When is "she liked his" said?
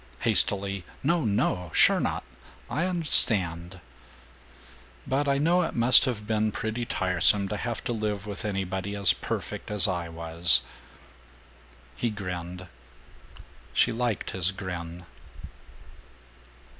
13.75-14.51